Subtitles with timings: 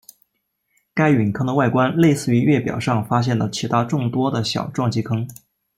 [0.95, 5.29] 该陨坑的外观类似于月表上发现的其它众多的小撞击坑。